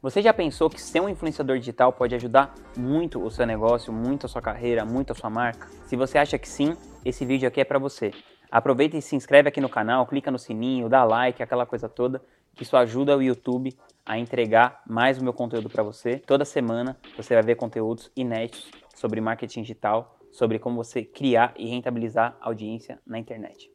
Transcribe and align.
Você 0.00 0.22
já 0.22 0.32
pensou 0.32 0.70
que 0.70 0.80
ser 0.80 1.00
um 1.00 1.08
influenciador 1.08 1.58
digital 1.58 1.92
pode 1.92 2.14
ajudar 2.14 2.54
muito 2.76 3.20
o 3.20 3.28
seu 3.32 3.44
negócio, 3.44 3.92
muito 3.92 4.26
a 4.26 4.28
sua 4.28 4.40
carreira, 4.40 4.84
muito 4.84 5.10
a 5.10 5.14
sua 5.14 5.28
marca? 5.28 5.66
Se 5.86 5.96
você 5.96 6.18
acha 6.18 6.38
que 6.38 6.48
sim, 6.48 6.76
esse 7.04 7.26
vídeo 7.26 7.48
aqui 7.48 7.60
é 7.60 7.64
para 7.64 7.80
você. 7.80 8.12
Aproveita 8.48 8.96
e 8.96 9.02
se 9.02 9.16
inscreve 9.16 9.48
aqui 9.48 9.60
no 9.60 9.68
canal, 9.68 10.06
clica 10.06 10.30
no 10.30 10.38
sininho, 10.38 10.88
dá 10.88 11.02
like, 11.02 11.42
aquela 11.42 11.66
coisa 11.66 11.88
toda, 11.88 12.22
que 12.54 12.62
isso 12.62 12.76
ajuda 12.76 13.16
o 13.16 13.22
YouTube 13.22 13.76
a 14.06 14.16
entregar 14.16 14.82
mais 14.86 15.18
o 15.18 15.24
meu 15.24 15.32
conteúdo 15.32 15.68
para 15.68 15.82
você. 15.82 16.18
Toda 16.18 16.44
semana 16.44 16.96
você 17.16 17.34
vai 17.34 17.42
ver 17.42 17.56
conteúdos 17.56 18.08
inéditos 18.14 18.70
sobre 18.94 19.20
marketing 19.20 19.62
digital, 19.62 20.16
sobre 20.30 20.60
como 20.60 20.76
você 20.76 21.02
criar 21.02 21.54
e 21.56 21.68
rentabilizar 21.68 22.36
audiência 22.40 23.00
na 23.04 23.18
internet 23.18 23.68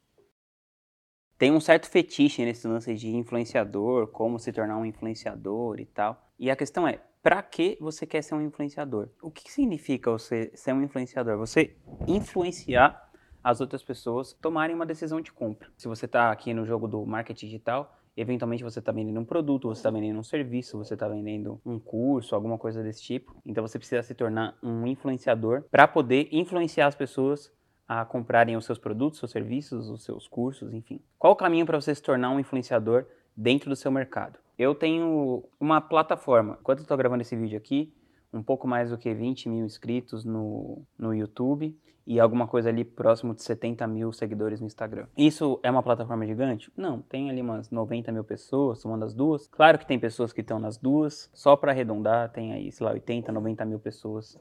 tem 1.38 1.52
um 1.52 1.60
certo 1.60 1.88
fetiche 1.88 2.44
nesse 2.44 2.66
lance 2.66 2.94
de 2.94 3.14
influenciador, 3.14 4.08
como 4.08 4.38
se 4.38 4.52
tornar 4.52 4.76
um 4.76 4.84
influenciador 4.84 5.80
e 5.80 5.86
tal. 5.86 6.30
E 6.38 6.50
a 6.50 6.56
questão 6.56 6.86
é, 6.86 7.00
para 7.22 7.42
que 7.42 7.76
você 7.80 8.06
quer 8.06 8.22
ser 8.22 8.34
um 8.34 8.42
influenciador? 8.42 9.08
O 9.22 9.30
que 9.30 9.50
significa 9.50 10.10
você 10.10 10.50
ser 10.54 10.72
um 10.72 10.82
influenciador? 10.82 11.38
Você 11.38 11.76
influenciar 12.06 13.10
as 13.42 13.60
outras 13.60 13.82
pessoas 13.82 14.32
tomarem 14.32 14.74
uma 14.74 14.86
decisão 14.86 15.20
de 15.20 15.32
compra. 15.32 15.68
Se 15.76 15.88
você 15.88 16.06
está 16.06 16.30
aqui 16.30 16.54
no 16.54 16.64
jogo 16.64 16.86
do 16.86 17.04
marketing 17.04 17.46
digital, 17.46 17.96
eventualmente 18.16 18.62
você 18.62 18.78
está 18.78 18.92
vendendo 18.92 19.20
um 19.20 19.24
produto, 19.24 19.68
você 19.68 19.80
está 19.80 19.90
vendendo 19.90 20.18
um 20.18 20.22
serviço, 20.22 20.78
você 20.78 20.94
está 20.94 21.08
vendendo 21.08 21.60
um 21.64 21.78
curso, 21.78 22.34
alguma 22.34 22.56
coisa 22.56 22.82
desse 22.82 23.02
tipo. 23.02 23.34
Então 23.44 23.66
você 23.66 23.78
precisa 23.78 24.02
se 24.02 24.14
tornar 24.14 24.56
um 24.62 24.86
influenciador 24.86 25.64
para 25.70 25.88
poder 25.88 26.28
influenciar 26.30 26.86
as 26.86 26.94
pessoas 26.94 27.52
a 27.86 28.04
comprarem 28.04 28.56
os 28.56 28.64
seus 28.64 28.78
produtos, 28.78 29.18
seus 29.18 29.30
serviços, 29.30 29.88
os 29.88 30.04
seus 30.04 30.26
cursos, 30.26 30.72
enfim. 30.72 31.00
Qual 31.18 31.32
o 31.32 31.36
caminho 31.36 31.66
para 31.66 31.80
você 31.80 31.94
se 31.94 32.02
tornar 32.02 32.30
um 32.30 32.40
influenciador 32.40 33.06
dentro 33.36 33.68
do 33.68 33.76
seu 33.76 33.90
mercado? 33.90 34.38
Eu 34.58 34.74
tenho 34.74 35.44
uma 35.60 35.80
plataforma. 35.80 36.58
Enquanto 36.60 36.78
eu 36.78 36.82
estou 36.82 36.96
gravando 36.96 37.22
esse 37.22 37.36
vídeo 37.36 37.58
aqui, 37.58 37.92
um 38.32 38.42
pouco 38.42 38.66
mais 38.66 38.90
do 38.90 38.98
que 38.98 39.12
20 39.12 39.48
mil 39.48 39.64
inscritos 39.64 40.24
no, 40.24 40.82
no 40.98 41.14
YouTube 41.14 41.76
e 42.06 42.20
alguma 42.20 42.46
coisa 42.46 42.68
ali 42.68 42.84
próximo 42.84 43.34
de 43.34 43.42
70 43.42 43.86
mil 43.86 44.12
seguidores 44.12 44.60
no 44.60 44.66
Instagram. 44.66 45.06
Isso 45.16 45.58
é 45.62 45.70
uma 45.70 45.82
plataforma 45.82 46.26
gigante? 46.26 46.70
Não, 46.76 47.00
tem 47.00 47.30
ali 47.30 47.40
umas 47.40 47.70
90 47.70 48.12
mil 48.12 48.24
pessoas 48.24 48.80
somando 48.80 49.04
as 49.04 49.14
duas. 49.14 49.48
Claro 49.48 49.78
que 49.78 49.86
tem 49.86 49.98
pessoas 49.98 50.32
que 50.32 50.40
estão 50.40 50.58
nas 50.58 50.76
duas, 50.76 51.30
só 51.32 51.56
para 51.56 51.72
arredondar, 51.72 52.30
tem 52.30 52.52
aí, 52.52 52.70
sei 52.70 52.86
lá, 52.86 52.92
80, 52.92 53.32
90 53.32 53.64
mil 53.64 53.78
pessoas 53.78 54.36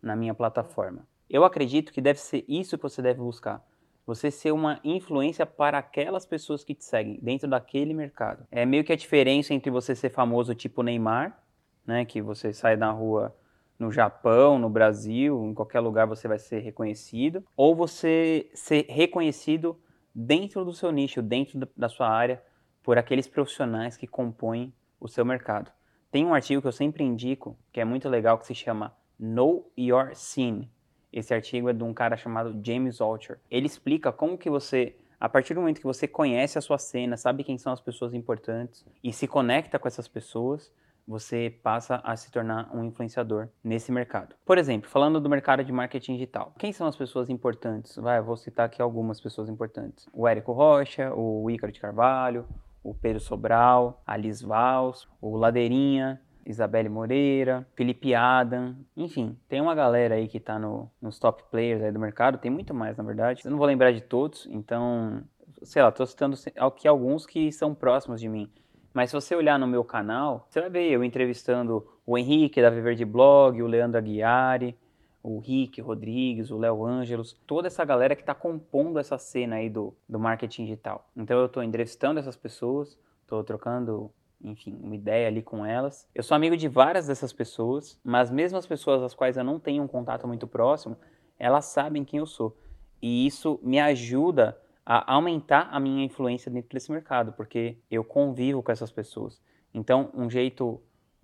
na 0.00 0.16
minha 0.16 0.34
plataforma. 0.34 1.06
Eu 1.32 1.46
acredito 1.46 1.94
que 1.94 2.02
deve 2.02 2.20
ser 2.20 2.44
isso 2.46 2.76
que 2.76 2.82
você 2.82 3.00
deve 3.00 3.18
buscar. 3.18 3.66
Você 4.06 4.30
ser 4.30 4.52
uma 4.52 4.78
influência 4.84 5.46
para 5.46 5.78
aquelas 5.78 6.26
pessoas 6.26 6.62
que 6.62 6.74
te 6.74 6.84
seguem 6.84 7.18
dentro 7.22 7.48
daquele 7.48 7.94
mercado. 7.94 8.46
É 8.50 8.66
meio 8.66 8.84
que 8.84 8.92
a 8.92 8.96
diferença 8.96 9.54
entre 9.54 9.70
você 9.70 9.94
ser 9.96 10.10
famoso 10.10 10.54
tipo 10.54 10.82
Neymar, 10.82 11.42
né, 11.86 12.04
que 12.04 12.20
você 12.20 12.52
sai 12.52 12.76
na 12.76 12.90
rua 12.90 13.34
no 13.78 13.90
Japão, 13.90 14.58
no 14.58 14.68
Brasil, 14.68 15.42
em 15.46 15.54
qualquer 15.54 15.80
lugar 15.80 16.06
você 16.06 16.28
vai 16.28 16.38
ser 16.38 16.58
reconhecido, 16.58 17.42
ou 17.56 17.74
você 17.74 18.50
ser 18.52 18.84
reconhecido 18.90 19.80
dentro 20.14 20.66
do 20.66 20.74
seu 20.74 20.92
nicho, 20.92 21.22
dentro 21.22 21.66
da 21.74 21.88
sua 21.88 22.10
área, 22.10 22.42
por 22.82 22.98
aqueles 22.98 23.26
profissionais 23.26 23.96
que 23.96 24.06
compõem 24.06 24.70
o 25.00 25.08
seu 25.08 25.24
mercado. 25.24 25.72
Tem 26.10 26.26
um 26.26 26.34
artigo 26.34 26.60
que 26.60 26.68
eu 26.68 26.72
sempre 26.72 27.02
indico, 27.02 27.56
que 27.72 27.80
é 27.80 27.86
muito 27.86 28.06
legal, 28.06 28.36
que 28.36 28.46
se 28.46 28.54
chama 28.54 28.94
Know 29.18 29.72
Your 29.78 30.14
Scene 30.14 30.70
esse 31.12 31.34
artigo 31.34 31.68
é 31.68 31.72
de 31.72 31.84
um 31.84 31.92
cara 31.92 32.16
chamado 32.16 32.58
James 32.64 33.00
Altucher. 33.00 33.38
Ele 33.50 33.66
explica 33.66 34.10
como 34.10 34.38
que 34.38 34.48
você, 34.48 34.96
a 35.20 35.28
partir 35.28 35.54
do 35.54 35.60
momento 35.60 35.80
que 35.80 35.86
você 35.86 36.08
conhece 36.08 36.58
a 36.58 36.62
sua 36.62 36.78
cena, 36.78 37.16
sabe 37.16 37.44
quem 37.44 37.58
são 37.58 37.72
as 37.72 37.80
pessoas 37.80 38.14
importantes 38.14 38.84
e 39.04 39.12
se 39.12 39.28
conecta 39.28 39.78
com 39.78 39.86
essas 39.86 40.08
pessoas, 40.08 40.72
você 41.06 41.52
passa 41.62 42.00
a 42.04 42.16
se 42.16 42.30
tornar 42.30 42.70
um 42.74 42.84
influenciador 42.84 43.48
nesse 43.62 43.90
mercado. 43.90 44.34
Por 44.44 44.56
exemplo, 44.56 44.88
falando 44.88 45.20
do 45.20 45.28
mercado 45.28 45.64
de 45.64 45.72
marketing 45.72 46.14
digital, 46.14 46.54
quem 46.58 46.72
são 46.72 46.86
as 46.86 46.96
pessoas 46.96 47.28
importantes? 47.28 47.96
Vai, 47.96 48.18
eu 48.18 48.24
vou 48.24 48.36
citar 48.36 48.66
aqui 48.66 48.80
algumas 48.80 49.20
pessoas 49.20 49.48
importantes: 49.48 50.08
o 50.12 50.26
Érico 50.26 50.52
Rocha, 50.52 51.12
o 51.14 51.50
Ícaro 51.50 51.72
de 51.72 51.80
Carvalho, 51.80 52.46
o 52.82 52.94
Pedro 52.94 53.20
Sobral, 53.20 54.02
a 54.06 54.16
Liz 54.16 54.40
Vals, 54.40 55.08
o 55.20 55.36
Ladeirinha, 55.36 56.20
Isabelle 56.46 56.88
Moreira, 56.88 57.66
Felipe 57.74 58.14
Adam, 58.14 58.76
enfim, 58.96 59.36
tem 59.48 59.60
uma 59.60 59.74
galera 59.74 60.16
aí 60.16 60.28
que 60.28 60.40
tá 60.40 60.58
no, 60.58 60.90
nos 61.00 61.18
top 61.18 61.44
players 61.50 61.82
aí 61.82 61.92
do 61.92 61.98
mercado, 61.98 62.38
tem 62.38 62.50
muito 62.50 62.74
mais 62.74 62.96
na 62.96 63.04
verdade. 63.04 63.42
Eu 63.44 63.50
não 63.50 63.58
vou 63.58 63.66
lembrar 63.66 63.92
de 63.92 64.00
todos, 64.00 64.46
então, 64.50 65.22
sei 65.62 65.82
lá, 65.82 65.90
tô 65.90 66.04
citando 66.04 66.36
aqui 66.56 66.88
alguns 66.88 67.26
que 67.26 67.50
são 67.52 67.74
próximos 67.74 68.20
de 68.20 68.28
mim. 68.28 68.50
Mas 68.92 69.10
se 69.10 69.14
você 69.14 69.34
olhar 69.34 69.58
no 69.58 69.66
meu 69.66 69.84
canal, 69.84 70.46
você 70.48 70.60
vai 70.60 70.68
ver 70.68 70.90
eu 70.90 71.02
entrevistando 71.02 71.86
o 72.04 72.18
Henrique 72.18 72.60
da 72.60 72.68
Viver 72.68 72.94
de 72.94 73.04
Blog, 73.04 73.62
o 73.62 73.66
Leandro 73.66 73.98
Aguiari, 73.98 74.76
o 75.22 75.38
Rick 75.38 75.80
Rodrigues, 75.80 76.50
o 76.50 76.58
Léo 76.58 76.84
Ângelos, 76.84 77.38
toda 77.46 77.68
essa 77.68 77.84
galera 77.84 78.16
que 78.16 78.22
está 78.22 78.34
compondo 78.34 78.98
essa 78.98 79.16
cena 79.16 79.56
aí 79.56 79.70
do, 79.70 79.94
do 80.08 80.18
marketing 80.18 80.64
digital. 80.64 81.08
Então 81.16 81.38
eu 81.38 81.46
estou 81.46 81.62
entrevistando 81.62 82.18
essas 82.18 82.36
pessoas, 82.36 82.98
estou 83.22 83.42
trocando 83.44 84.10
enfim, 84.42 84.78
uma 84.82 84.94
ideia 84.94 85.28
ali 85.28 85.42
com 85.42 85.64
elas. 85.64 86.08
Eu 86.14 86.22
sou 86.22 86.34
amigo 86.34 86.56
de 86.56 86.68
várias 86.68 87.06
dessas 87.06 87.32
pessoas, 87.32 87.98
mas 88.04 88.30
mesmo 88.30 88.58
as 88.58 88.66
pessoas 88.66 89.02
às 89.02 89.14
quais 89.14 89.36
eu 89.36 89.44
não 89.44 89.58
tenho 89.58 89.82
um 89.82 89.88
contato 89.88 90.26
muito 90.26 90.46
próximo, 90.46 90.96
elas 91.38 91.66
sabem 91.66 92.04
quem 92.04 92.18
eu 92.18 92.26
sou. 92.26 92.56
E 93.00 93.26
isso 93.26 93.58
me 93.62 93.80
ajuda 93.80 94.58
a 94.84 95.14
aumentar 95.14 95.68
a 95.70 95.78
minha 95.78 96.04
influência 96.04 96.50
dentro 96.50 96.70
desse 96.70 96.90
mercado, 96.90 97.32
porque 97.32 97.78
eu 97.90 98.04
convivo 98.04 98.62
com 98.62 98.72
essas 98.72 98.90
pessoas. 98.90 99.40
Então, 99.72 100.10
um 100.14 100.28
jeito 100.28 100.80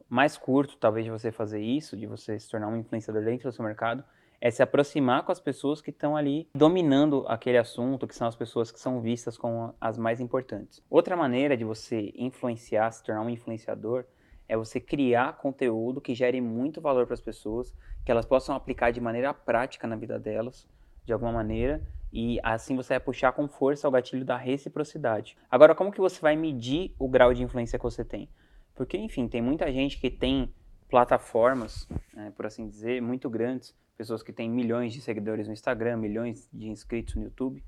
mais 0.09 0.39
curto, 0.39 0.77
talvez, 0.77 1.05
de 1.05 1.11
você 1.11 1.31
fazer 1.31 1.61
isso, 1.61 1.97
de 1.97 2.07
você 2.07 2.39
se 2.39 2.49
tornar 2.51 2.69
um 2.69 2.77
influenciador 2.77 3.23
dentro 3.23 3.51
do 3.51 3.53
seu 3.53 3.65
mercado, 3.65 4.03
é 4.41 4.51
se 4.51 4.63
aproximar 4.63 5.25
com 5.25 5.33
as 5.33 5.41
pessoas 5.41 5.81
que 5.81 5.91
estão 5.91 6.17
ali 6.17 6.49
dominando 6.55 7.25
aquele 7.27 7.59
assunto, 7.59 8.07
que 8.07 8.15
são 8.15 8.29
as 8.29 8.37
pessoas 8.37 8.71
que 8.71 8.79
são 8.79 9.01
vistas 9.01 9.37
como 9.37 9.75
as 9.81 9.99
mais 9.99 10.21
importantes. 10.21 10.83
Outra 10.89 11.17
maneira 11.17 11.57
de 11.57 11.65
você 11.65 12.13
influenciar, 12.17 12.91
se 12.93 13.03
tornar 13.03 13.23
um 13.23 13.31
influenciador, 13.31 14.05
é 14.49 14.57
você 14.57 14.81
criar 14.81 15.37
conteúdo 15.37 16.01
que 16.01 16.15
gere 16.15 16.41
muito 16.41 16.81
valor 16.81 17.05
para 17.05 17.15
as 17.15 17.21
pessoas, 17.21 17.75
que 18.05 18.11
elas 18.11 18.25
possam 18.25 18.55
aplicar 18.55 18.91
de 18.91 19.01
maneira 19.01 19.35
prática 19.35 19.87
na 19.87 19.97
vida 19.97 20.19
delas, 20.19 20.67
de 21.05 21.13
alguma 21.13 21.33
maneira, 21.33 21.83
e 22.13 22.41
assim 22.43 22.75
você 22.75 22.95
vai 22.95 23.01
puxar 23.01 23.33
com 23.33 23.47
força 23.47 23.87
o 23.87 23.91
gatilho 23.91 24.25
da 24.25 24.37
reciprocidade. 24.37 25.37
Agora, 25.51 25.75
como 25.75 25.93
que 25.93 26.01
você 26.01 26.21
vai 26.21 26.37
medir 26.37 26.95
o 26.99 27.09
grau 27.09 27.35
de 27.35 27.43
influência 27.43 27.79
que 27.79 27.85
você 27.85 28.05
tem? 28.05 28.29
Porque, 28.75 28.97
enfim, 28.97 29.29
tem 29.29 29.43
muita 29.43 29.71
gente 29.71 30.01
que 30.01 30.09
tem 30.09 30.55
plataformas, 30.89 31.87
né, 32.15 32.33
por 32.35 32.47
assim 32.47 32.67
dizer, 32.67 33.03
muito 33.03 33.29
grandes, 33.29 33.77
pessoas 33.99 34.23
que 34.23 34.33
têm 34.33 34.49
milhões 34.49 34.93
de 34.93 35.01
seguidores 35.01 35.49
no 35.49 35.53
Instagram, 35.53 35.97
milhões 35.97 36.49
de 36.53 36.69
inscritos 36.69 37.17
no 37.17 37.25
YouTube, 37.25 37.63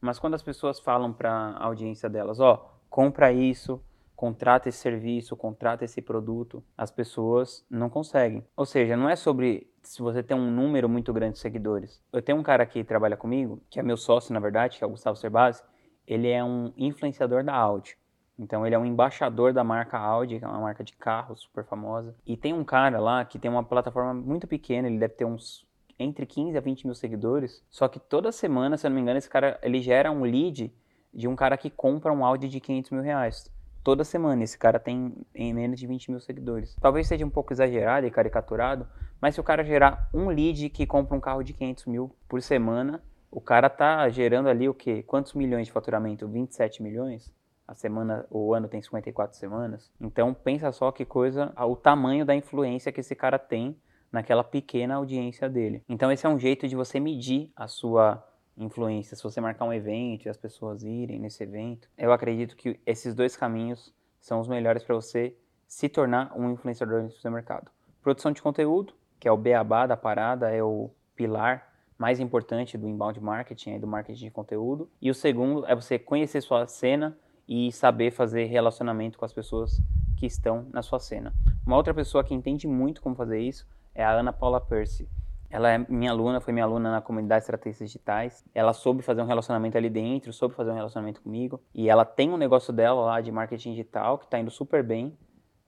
mas 0.00 0.18
quando 0.18 0.34
as 0.34 0.42
pessoas 0.42 0.80
falam 0.80 1.12
para 1.12 1.30
a 1.30 1.64
audiência 1.64 2.08
delas, 2.08 2.40
ó, 2.40 2.54
oh, 2.54 2.80
compra 2.88 3.30
isso, 3.32 3.80
contrata 4.16 4.68
esse 4.68 4.78
serviço, 4.78 5.36
contrata 5.36 5.84
esse 5.84 6.00
produto, 6.00 6.64
as 6.76 6.90
pessoas 6.90 7.66
não 7.70 7.90
conseguem. 7.90 8.42
Ou 8.56 8.64
seja, 8.64 8.96
não 8.96 9.08
é 9.08 9.16
sobre 9.16 9.70
se 9.82 10.00
você 10.00 10.22
tem 10.22 10.36
um 10.36 10.50
número 10.50 10.88
muito 10.88 11.12
grande 11.12 11.34
de 11.34 11.40
seguidores. 11.40 12.02
Eu 12.10 12.22
tenho 12.22 12.38
um 12.38 12.42
cara 12.42 12.64
que 12.64 12.82
trabalha 12.82 13.16
comigo, 13.16 13.62
que 13.68 13.78
é 13.78 13.82
meu 13.82 13.98
sócio, 13.98 14.32
na 14.32 14.40
verdade, 14.40 14.78
que 14.78 14.84
é 14.84 14.86
o 14.86 14.90
Gustavo 14.90 15.16
Cerbasi, 15.16 15.62
ele 16.06 16.28
é 16.28 16.42
um 16.42 16.72
influenciador 16.76 17.44
da 17.44 17.54
Audi. 17.54 17.98
Então 18.38 18.66
ele 18.66 18.74
é 18.74 18.78
um 18.78 18.84
embaixador 18.86 19.52
da 19.52 19.62
marca 19.62 19.98
Audi, 19.98 20.38
que 20.38 20.44
é 20.44 20.48
uma 20.48 20.60
marca 20.60 20.82
de 20.82 20.94
carro 20.96 21.36
super 21.36 21.64
famosa. 21.64 22.16
E 22.26 22.36
tem 22.36 22.52
um 22.52 22.64
cara 22.64 22.98
lá 22.98 23.24
que 23.24 23.38
tem 23.38 23.50
uma 23.50 23.62
plataforma 23.62 24.14
muito 24.14 24.46
pequena, 24.46 24.88
ele 24.88 24.98
deve 24.98 25.14
ter 25.14 25.24
uns 25.24 25.66
entre 25.98 26.26
15 26.26 26.56
a 26.56 26.60
20 26.60 26.86
mil 26.86 26.94
seguidores. 26.94 27.62
Só 27.70 27.88
que 27.88 27.98
toda 27.98 28.32
semana, 28.32 28.76
se 28.76 28.86
eu 28.86 28.90
não 28.90 28.96
me 28.96 29.02
engano, 29.02 29.18
esse 29.18 29.28
cara 29.28 29.58
ele 29.62 29.80
gera 29.80 30.10
um 30.10 30.22
lead 30.22 30.72
de 31.12 31.28
um 31.28 31.36
cara 31.36 31.56
que 31.56 31.70
compra 31.70 32.12
um 32.12 32.24
Audi 32.24 32.48
de 32.48 32.60
500 32.60 32.90
mil 32.90 33.02
reais. 33.02 33.50
Toda 33.84 34.02
semana 34.02 34.42
esse 34.42 34.56
cara 34.58 34.78
tem 34.78 35.14
em 35.34 35.52
menos 35.52 35.78
de 35.78 35.86
20 35.86 36.10
mil 36.10 36.20
seguidores. 36.20 36.74
Talvez 36.80 37.06
seja 37.06 37.24
um 37.24 37.30
pouco 37.30 37.52
exagerado 37.52 38.06
e 38.06 38.10
caricaturado, 38.10 38.88
mas 39.20 39.34
se 39.34 39.40
o 39.40 39.44
cara 39.44 39.62
gerar 39.62 40.08
um 40.12 40.28
lead 40.28 40.70
que 40.70 40.86
compra 40.86 41.16
um 41.16 41.20
carro 41.20 41.42
de 41.42 41.52
500 41.52 41.86
mil 41.86 42.10
por 42.26 42.40
semana, 42.40 43.02
o 43.30 43.40
cara 43.40 43.68
tá 43.68 44.08
gerando 44.08 44.48
ali 44.48 44.68
o 44.68 44.74
quê? 44.74 45.02
Quantos 45.02 45.34
milhões 45.34 45.66
de 45.66 45.72
faturamento? 45.72 46.26
27 46.26 46.82
milhões? 46.82 47.32
A 47.66 47.74
semana, 47.74 48.26
o 48.30 48.54
ano 48.54 48.68
tem 48.68 48.80
54 48.80 49.36
semanas. 49.36 49.90
Então 50.00 50.32
pensa 50.32 50.70
só 50.72 50.92
que 50.92 51.04
coisa, 51.04 51.52
o 51.56 51.76
tamanho 51.76 52.24
da 52.24 52.34
influência 52.34 52.92
que 52.92 53.00
esse 53.00 53.14
cara 53.14 53.38
tem 53.38 53.76
naquela 54.14 54.44
pequena 54.44 54.94
audiência 54.94 55.48
dele. 55.48 55.82
Então 55.88 56.10
esse 56.12 56.24
é 56.24 56.28
um 56.28 56.38
jeito 56.38 56.68
de 56.68 56.76
você 56.76 57.00
medir 57.00 57.50
a 57.56 57.66
sua 57.66 58.24
influência. 58.56 59.16
Se 59.16 59.22
você 59.24 59.40
marcar 59.40 59.64
um 59.64 59.72
evento 59.72 60.26
e 60.26 60.28
as 60.28 60.36
pessoas 60.36 60.84
irem 60.84 61.18
nesse 61.18 61.42
evento, 61.42 61.88
eu 61.98 62.12
acredito 62.12 62.54
que 62.54 62.78
esses 62.86 63.12
dois 63.12 63.36
caminhos 63.36 63.92
são 64.20 64.38
os 64.38 64.46
melhores 64.46 64.84
para 64.84 64.94
você 64.94 65.36
se 65.66 65.88
tornar 65.88 66.32
um 66.38 66.52
influenciador 66.52 67.02
no 67.02 67.10
seu 67.10 67.28
mercado. 67.28 67.72
Produção 68.00 68.30
de 68.30 68.40
conteúdo, 68.40 68.94
que 69.18 69.26
é 69.26 69.32
o 69.32 69.36
beabá 69.36 69.84
da 69.84 69.96
parada, 69.96 70.48
é 70.48 70.62
o 70.62 70.90
pilar 71.16 71.72
mais 71.98 72.20
importante 72.20 72.78
do 72.78 72.88
inbound 72.88 73.20
marketing, 73.20 73.80
do 73.80 73.86
marketing 73.88 74.26
de 74.26 74.30
conteúdo. 74.30 74.88
E 75.02 75.10
o 75.10 75.14
segundo 75.14 75.66
é 75.66 75.74
você 75.74 75.98
conhecer 75.98 76.40
sua 76.40 76.68
cena 76.68 77.18
e 77.48 77.72
saber 77.72 78.12
fazer 78.12 78.44
relacionamento 78.44 79.18
com 79.18 79.24
as 79.24 79.32
pessoas 79.32 79.82
que 80.16 80.26
estão 80.26 80.68
na 80.72 80.82
sua 80.82 81.00
cena. 81.00 81.34
Uma 81.66 81.76
outra 81.76 81.92
pessoa 81.92 82.22
que 82.22 82.32
entende 82.32 82.68
muito 82.68 83.02
como 83.02 83.16
fazer 83.16 83.40
isso 83.40 83.66
é 83.94 84.04
a 84.04 84.10
Ana 84.10 84.32
Paula 84.32 84.60
Percy. 84.60 85.08
Ela 85.48 85.70
é 85.70 85.78
minha 85.78 86.10
aluna, 86.10 86.40
foi 86.40 86.52
minha 86.52 86.64
aluna 86.64 86.90
na 86.90 87.00
comunidade 87.00 87.42
Estratégias 87.42 87.78
Digitais. 87.78 88.44
Ela 88.52 88.72
soube 88.72 89.02
fazer 89.02 89.22
um 89.22 89.26
relacionamento 89.26 89.78
ali 89.78 89.88
dentro, 89.88 90.32
soube 90.32 90.54
fazer 90.54 90.72
um 90.72 90.74
relacionamento 90.74 91.20
comigo. 91.20 91.60
E 91.72 91.88
ela 91.88 92.04
tem 92.04 92.30
um 92.30 92.36
negócio 92.36 92.72
dela 92.72 93.02
lá 93.02 93.20
de 93.20 93.30
marketing 93.30 93.70
digital 93.70 94.18
que 94.18 94.24
está 94.24 94.38
indo 94.38 94.50
super 94.50 94.82
bem. 94.82 95.16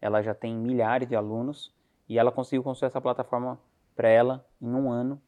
Ela 0.00 0.22
já 0.22 0.34
tem 0.34 0.56
milhares 0.56 1.08
de 1.08 1.14
alunos 1.14 1.72
e 2.08 2.18
ela 2.18 2.32
conseguiu 2.32 2.64
construir 2.64 2.88
essa 2.88 3.00
plataforma 3.00 3.60
para 3.94 4.08
ela 4.08 4.44
em 4.60 4.74
um 4.74 4.90
ano, 4.90 5.22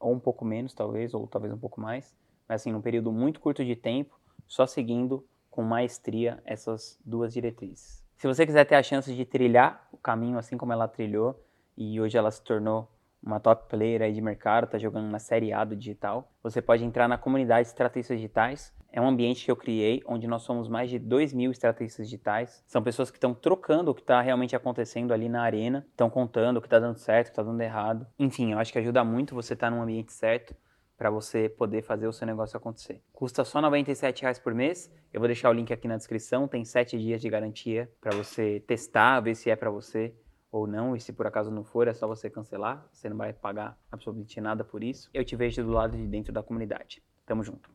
ou 0.00 0.12
um 0.12 0.18
pouco 0.18 0.44
menos 0.44 0.74
talvez, 0.74 1.14
ou 1.14 1.26
talvez 1.28 1.52
um 1.54 1.58
pouco 1.58 1.80
mais. 1.80 2.12
Mas 2.48 2.60
assim, 2.60 2.72
num 2.72 2.82
período 2.82 3.12
muito 3.12 3.40
curto 3.40 3.64
de 3.64 3.76
tempo, 3.76 4.18
só 4.48 4.66
seguindo 4.66 5.24
com 5.48 5.62
maestria 5.62 6.42
essas 6.44 6.98
duas 7.04 7.32
diretrizes. 7.32 8.04
Se 8.16 8.26
você 8.26 8.44
quiser 8.44 8.64
ter 8.64 8.74
a 8.74 8.82
chance 8.82 9.14
de 9.14 9.24
trilhar 9.24 9.88
o 9.92 9.96
caminho 9.96 10.38
assim 10.38 10.56
como 10.56 10.72
ela 10.72 10.88
trilhou, 10.88 11.40
e 11.76 12.00
hoje 12.00 12.16
ela 12.16 12.30
se 12.30 12.42
tornou 12.42 12.88
uma 13.22 13.38
top 13.38 13.68
player 13.68 14.02
aí 14.02 14.12
de 14.12 14.20
mercado, 14.20 14.64
está 14.64 14.78
jogando 14.78 15.08
na 15.08 15.18
Série 15.18 15.52
A 15.52 15.64
do 15.64 15.76
digital, 15.76 16.30
você 16.42 16.60
pode 16.60 16.84
entrar 16.84 17.06
na 17.06 17.16
comunidade 17.16 17.68
Estratégias 17.68 18.18
Digitais. 18.18 18.74
É 18.94 19.00
um 19.00 19.08
ambiente 19.08 19.44
que 19.44 19.50
eu 19.50 19.56
criei, 19.56 20.02
onde 20.06 20.26
nós 20.26 20.42
somos 20.42 20.68
mais 20.68 20.90
de 20.90 20.98
2 20.98 21.32
mil 21.32 21.50
estrategistas 21.50 22.10
digitais. 22.10 22.62
São 22.66 22.82
pessoas 22.82 23.10
que 23.10 23.16
estão 23.16 23.32
trocando 23.32 23.90
o 23.90 23.94
que 23.94 24.02
está 24.02 24.20
realmente 24.20 24.54
acontecendo 24.54 25.14
ali 25.14 25.30
na 25.30 25.42
arena, 25.42 25.86
estão 25.90 26.10
contando 26.10 26.58
o 26.58 26.60
que 26.60 26.66
está 26.66 26.78
dando 26.78 26.98
certo, 26.98 27.28
o 27.28 27.30
que 27.30 27.32
está 27.32 27.42
dando 27.42 27.60
errado. 27.62 28.06
Enfim, 28.18 28.52
eu 28.52 28.58
acho 28.58 28.70
que 28.70 28.78
ajuda 28.78 29.02
muito 29.02 29.34
você 29.34 29.54
estar 29.54 29.70
tá 29.70 29.74
num 29.74 29.80
ambiente 29.80 30.12
certo 30.12 30.54
para 30.98 31.10
você 31.10 31.48
poder 31.48 31.82
fazer 31.82 32.06
o 32.06 32.12
seu 32.12 32.26
negócio 32.26 32.56
acontecer. 32.56 33.02
Custa 33.12 33.44
só 33.44 33.58
R$ 33.58 33.62
97 33.62 34.24
por 34.42 34.54
mês. 34.54 34.92
Eu 35.12 35.20
vou 35.20 35.26
deixar 35.26 35.48
o 35.48 35.52
link 35.52 35.72
aqui 35.72 35.88
na 35.88 35.96
descrição. 35.96 36.46
Tem 36.46 36.64
7 36.64 36.98
dias 36.98 37.20
de 37.20 37.30
garantia 37.30 37.90
para 38.00 38.14
você 38.14 38.60
testar, 38.66 39.20
ver 39.20 39.34
se 39.34 39.50
é 39.50 39.56
para 39.56 39.70
você 39.70 40.14
ou 40.52 40.66
não, 40.66 40.94
e 40.94 41.00
se 41.00 41.12
por 41.12 41.26
acaso 41.26 41.50
não 41.50 41.64
for, 41.64 41.88
é 41.88 41.94
só 41.94 42.06
você 42.06 42.28
cancelar, 42.28 42.86
você 42.92 43.08
não 43.08 43.16
vai 43.16 43.32
pagar 43.32 43.76
absolutamente 43.90 44.38
nada 44.40 44.62
por 44.62 44.84
isso. 44.84 45.08
Eu 45.14 45.24
te 45.24 45.34
vejo 45.34 45.64
do 45.64 45.72
lado 45.72 45.96
de 45.96 46.06
dentro 46.06 46.32
da 46.32 46.42
comunidade. 46.42 47.02
Tamo 47.24 47.42
junto. 47.42 47.70